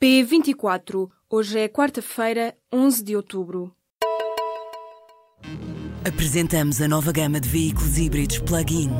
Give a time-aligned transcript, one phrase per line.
[0.00, 1.08] P24.
[1.28, 3.72] Hoje é quarta-feira, 11 de outubro.
[6.06, 8.90] Apresentamos a nova gama de veículos híbridos plug-in.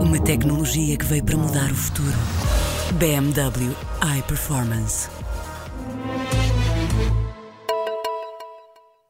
[0.00, 2.16] Uma tecnologia que veio para mudar o futuro.
[2.98, 3.74] BMW
[4.18, 5.08] iPerformance.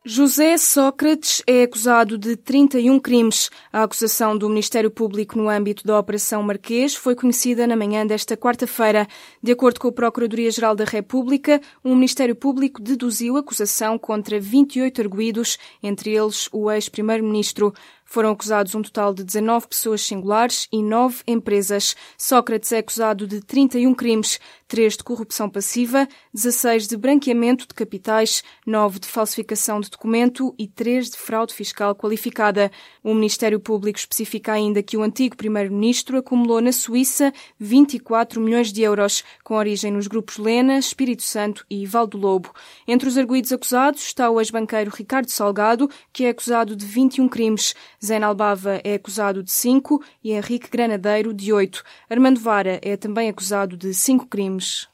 [0.08, 3.50] José Sócrates é acusado de 31 crimes.
[3.72, 8.36] A acusação do Ministério Público no âmbito da Operação Marquês foi conhecida na manhã desta
[8.36, 9.08] quarta-feira.
[9.42, 15.58] De acordo com a Procuradoria-Geral da República, o Ministério Público deduziu acusação contra 28 arguídos,
[15.82, 17.74] entre eles o ex-primeiro-ministro.
[18.08, 21.96] Foram acusados um total de 19 pessoas singulares e 9 empresas.
[22.16, 28.42] Sócrates é acusado de 31 crimes, 3 de corrupção passiva, 16 de branqueamento de capitais,
[28.64, 32.70] 9 de falsificação de documento e 3 de fraude fiscal qualificada.
[33.02, 38.82] O Ministério Público especifica ainda que o antigo primeiro-ministro acumulou na Suíça 24 milhões de
[38.82, 42.52] euros, com origem nos grupos Lena, Espírito Santo e Valdo Lobo.
[42.86, 47.74] Entre os arguídos acusados está o ex-banqueiro Ricardo Salgado, que é acusado de 21 crimes.
[48.04, 51.82] Zé Albava é acusado de 5 e Henrique Granadeiro de 8.
[52.08, 54.88] Armando Vara é também acusado de 5 crimes.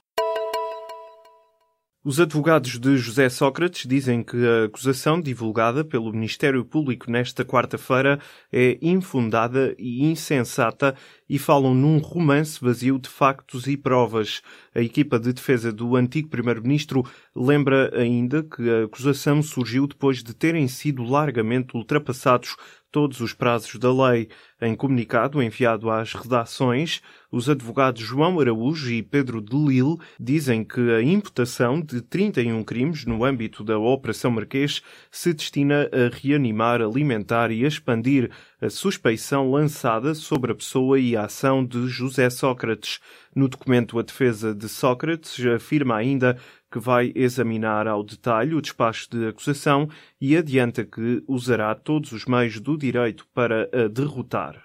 [2.04, 8.18] Os advogados de José Sócrates dizem que a acusação divulgada pelo Ministério Público nesta quarta-feira
[8.52, 10.96] é infundada e insensata
[11.32, 14.42] e falam num romance vazio de factos e provas.
[14.74, 17.02] A equipa de defesa do antigo primeiro-ministro
[17.34, 22.54] lembra ainda que a acusação surgiu depois de terem sido largamente ultrapassados
[22.92, 24.28] todos os prazos da lei.
[24.60, 27.00] Em comunicado enviado às redações,
[27.32, 33.06] os advogados João Araújo e Pedro de Lille dizem que a imputação de 31 crimes
[33.06, 38.30] no âmbito da Operação Marquês se destina a reanimar, alimentar e expandir
[38.62, 43.00] a suspeição lançada sobre a pessoa e a ação de José Sócrates.
[43.34, 46.38] No documento, a defesa de Sócrates afirma ainda
[46.70, 49.88] que vai examinar ao detalhe o despacho de acusação
[50.20, 54.62] e adianta que usará todos os meios do direito para a derrotar.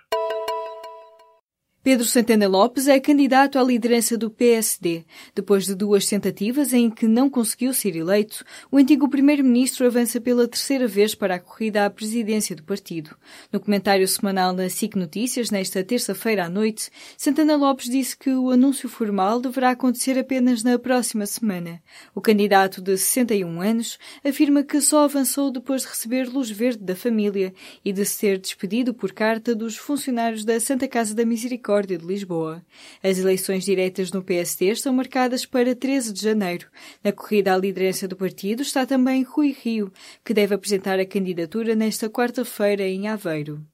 [1.87, 5.05] Pedro Santana Lopes é candidato à liderança do PSD.
[5.33, 10.49] Depois de duas tentativas em que não conseguiu ser eleito, o antigo primeiro-ministro avança pela
[10.49, 13.15] terceira vez para a corrida à presidência do partido.
[13.53, 18.51] No comentário semanal na SIC Notícias, nesta terça-feira à noite, Santana Lopes disse que o
[18.51, 21.81] anúncio formal deverá acontecer apenas na próxima semana.
[22.13, 26.97] O candidato de 61 anos afirma que só avançou depois de receber luz verde da
[26.97, 27.53] família
[27.85, 32.63] e de ser despedido por carta dos funcionários da Santa Casa da Misericórdia De Lisboa.
[33.03, 36.67] As eleições diretas no PSD estão marcadas para 13 de janeiro.
[37.03, 39.91] Na corrida à liderança do partido está também Rui Rio,
[40.23, 43.65] que deve apresentar a candidatura nesta quarta-feira em Aveiro.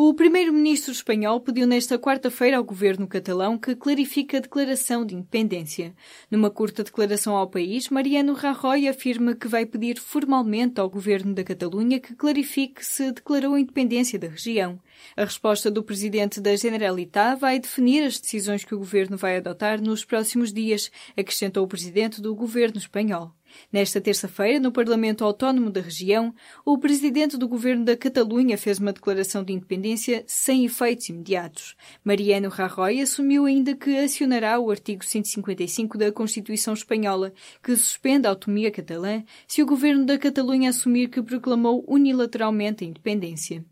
[0.00, 5.92] O primeiro-ministro espanhol pediu nesta quarta-feira ao governo catalão que clarifique a declaração de independência.
[6.30, 11.42] Numa curta declaração ao país, Mariano Rajoy afirma que vai pedir formalmente ao governo da
[11.42, 14.80] Catalunha que clarifique se declarou a independência da região.
[15.16, 19.82] A resposta do presidente da Generalitat vai definir as decisões que o governo vai adotar
[19.82, 23.34] nos próximos dias, acrescentou o presidente do governo espanhol.
[23.72, 28.92] Nesta terça-feira, no Parlamento Autónomo da região, o presidente do governo da Catalunha fez uma
[28.92, 31.76] declaração de independência sem efeitos imediatos.
[32.04, 37.32] Mariano Rajoy assumiu ainda que acionará o artigo 155 da Constituição Espanhola,
[37.62, 42.86] que suspende a autonomia catalã se o governo da Catalunha assumir que proclamou unilateralmente a
[42.86, 43.64] independência.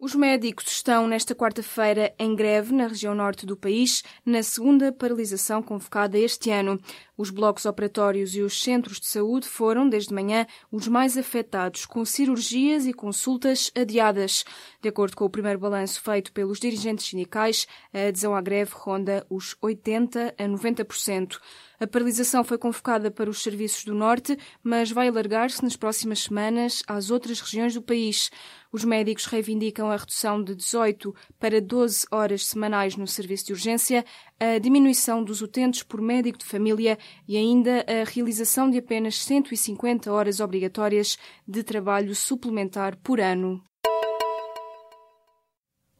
[0.00, 5.60] Os médicos estão nesta quarta-feira em greve na região norte do país, na segunda paralisação
[5.60, 6.80] convocada este ano.
[7.16, 12.04] Os blocos operatórios e os centros de saúde foram, desde manhã, os mais afetados, com
[12.04, 14.44] cirurgias e consultas adiadas.
[14.80, 19.26] De acordo com o primeiro balanço feito pelos dirigentes sindicais, a adesão à greve ronda
[19.28, 21.40] os 80 a 90%.
[21.80, 26.82] A paralisação foi convocada para os serviços do Norte, mas vai alargar-se nas próximas semanas
[26.88, 28.30] às outras regiões do país.
[28.72, 34.04] Os médicos reivindicam a redução de 18 para 12 horas semanais no serviço de urgência,
[34.40, 36.98] a diminuição dos utentes por médico de família
[37.28, 41.16] e ainda a realização de apenas 150 horas obrigatórias
[41.46, 43.62] de trabalho suplementar por ano.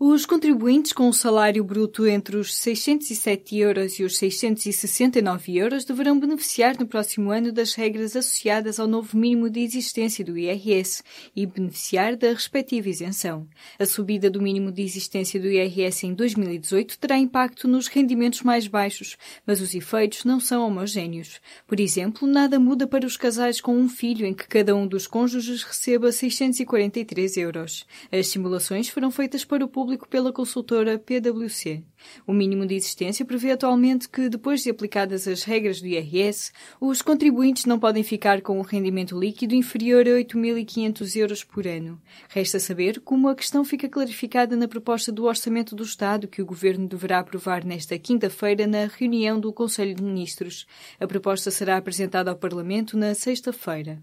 [0.00, 6.20] Os contribuintes com o salário bruto entre os 607 euros e os 669 euros deverão
[6.20, 11.02] beneficiar no próximo ano das regras associadas ao novo mínimo de existência do IRS
[11.34, 13.48] e beneficiar da respectiva isenção.
[13.76, 18.68] A subida do mínimo de existência do IRS em 2018 terá impacto nos rendimentos mais
[18.68, 21.40] baixos, mas os efeitos não são homogéneos.
[21.66, 25.08] Por exemplo, nada muda para os casais com um filho em que cada um dos
[25.08, 27.84] cônjuges receba 643 euros.
[28.12, 31.82] As simulações foram feitas para o público público pela consultora PwC.
[32.26, 37.00] O mínimo de existência prevê atualmente que, depois de aplicadas as regras do IRS, os
[37.00, 41.98] contribuintes não podem ficar com um rendimento líquido inferior a 8.500 euros por ano.
[42.28, 46.46] Resta saber como a questão fica clarificada na proposta do Orçamento do Estado que o
[46.46, 50.66] Governo deverá aprovar nesta quinta-feira na reunião do Conselho de Ministros.
[51.00, 54.02] A proposta será apresentada ao Parlamento na sexta-feira.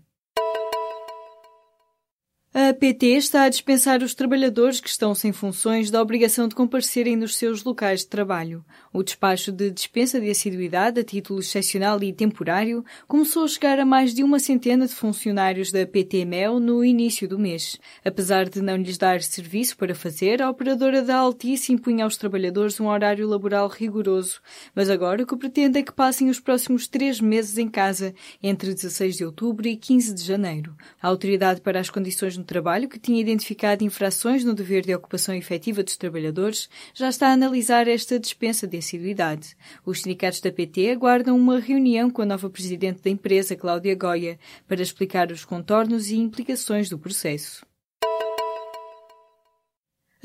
[2.57, 7.15] A PT está a dispensar os trabalhadores que estão sem funções da obrigação de comparecerem
[7.15, 8.63] nos seus locais de trabalho.
[8.93, 13.85] O despacho de dispensa de assiduidade a título excepcional e temporário começou a chegar a
[13.85, 17.79] mais de uma centena de funcionários da PT-MEL no início do mês.
[18.03, 22.79] Apesar de não lhes dar serviço para fazer, a operadora da Altice impunha aos trabalhadores
[22.79, 24.39] um horário laboral rigoroso.
[24.73, 28.73] Mas agora o que pretende é que passem os próximos três meses em casa, entre
[28.73, 30.75] 16 de outubro e 15 de janeiro.
[31.01, 35.35] A Autoridade para as Condições no Trabalho, que tinha identificado infrações no dever de ocupação
[35.35, 39.57] efetiva dos trabalhadores, já está a analisar esta dispensa de assiduidade.
[39.85, 44.39] Os sindicatos da PT aguardam uma reunião com a nova presidente da empresa, Cláudia Goya,
[44.69, 47.65] para explicar os contornos e implicações do processo.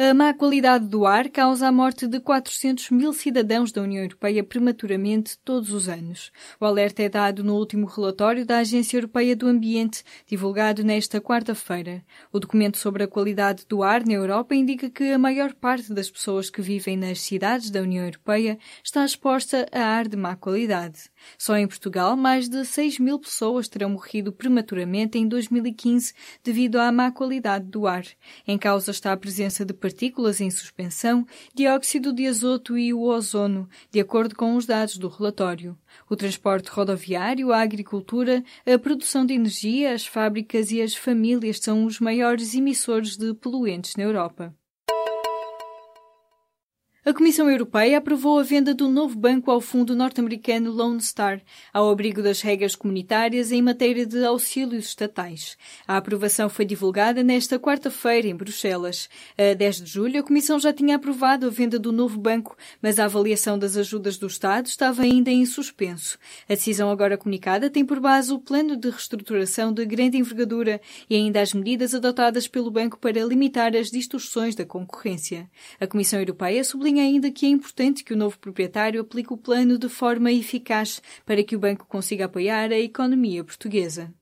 [0.03, 4.43] A má qualidade do ar causa a morte de 400 mil cidadãos da União Europeia
[4.43, 6.33] prematuramente todos os anos.
[6.59, 12.03] O alerta é dado no último relatório da Agência Europeia do Ambiente, divulgado nesta quarta-feira.
[12.33, 16.11] O documento sobre a qualidade do ar na Europa indica que a maior parte das
[16.11, 21.11] pessoas que vivem nas cidades da União Europeia está exposta a ar de má qualidade.
[21.37, 26.91] Só em Portugal, mais de 6 mil pessoas terão morrido prematuramente em 2015 devido à
[26.91, 28.05] má qualidade do ar.
[28.49, 33.69] Em causa está a presença de partículas em suspensão, dióxido de azoto e o ozono,
[33.91, 35.77] de acordo com os dados do relatório.
[36.09, 41.85] O transporte rodoviário, a agricultura, a produção de energia, as fábricas e as famílias são
[41.85, 44.55] os maiores emissores de poluentes na Europa.
[47.03, 51.41] A Comissão Europeia aprovou a venda do novo banco ao fundo norte-americano Lone Star,
[51.73, 55.57] ao abrigo das regras comunitárias em matéria de auxílios estatais.
[55.89, 59.09] A aprovação foi divulgada nesta quarta-feira em Bruxelas.
[59.39, 62.99] A 10 de julho, a Comissão já tinha aprovado a venda do novo banco, mas
[62.99, 66.19] a avaliação das ajudas do Estado estava ainda em suspenso.
[66.51, 71.17] A decisão agora comunicada tem por base o plano de reestruturação de grande envergadura e
[71.17, 75.49] ainda as medidas adotadas pelo banco para limitar as distorções da concorrência.
[75.81, 79.37] A Comissão Europeia sublinha sublinha ainda que é importante que o novo proprietário aplique o
[79.37, 84.13] plano de forma eficaz para que o banco consiga apoiar a economia portuguesa.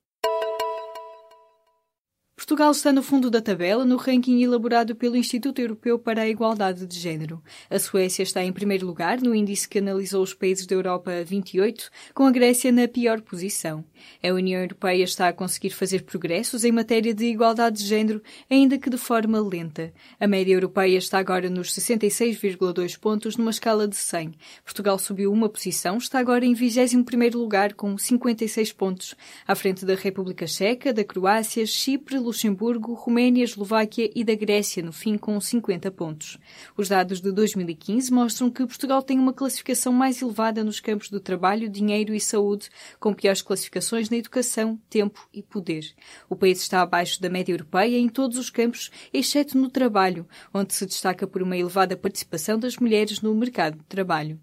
[2.48, 6.86] Portugal está no fundo da tabela no ranking elaborado pelo Instituto Europeu para a Igualdade
[6.86, 7.42] de Gênero.
[7.68, 11.90] A Suécia está em primeiro lugar no índice que analisou os países da Europa 28,
[12.14, 13.84] com a Grécia na pior posição.
[14.24, 18.78] A União Europeia está a conseguir fazer progressos em matéria de igualdade de gênero, ainda
[18.78, 19.92] que de forma lenta.
[20.18, 24.32] A média europeia está agora nos 66,2 pontos numa escala de 100.
[24.64, 29.14] Portugal subiu uma posição, está agora em 21 primeiro lugar com 56 pontos,
[29.46, 34.92] à frente da República Checa, da Croácia, Chipre, Luxemburgo, Roménia, Eslováquia e da Grécia, no
[34.92, 36.38] fim com 50 pontos.
[36.76, 41.18] Os dados de 2015 mostram que Portugal tem uma classificação mais elevada nos campos do
[41.18, 45.84] trabalho, dinheiro e saúde, com piores classificações na educação, tempo e poder.
[46.30, 50.72] O país está abaixo da média europeia em todos os campos, exceto no trabalho, onde
[50.74, 54.38] se destaca por uma elevada participação das mulheres no mercado de trabalho.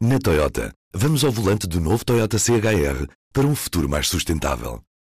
[0.00, 4.82] Na Toyota, vamos ao volante do novo Toyota CHR para um futuro mais sustentável.